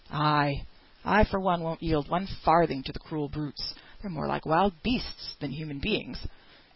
[0.09, 0.65] "Ay,
[1.05, 4.81] I for one won't yield one farthing to the cruel brutes; they're more like wild
[4.81, 6.25] beasts than human beings."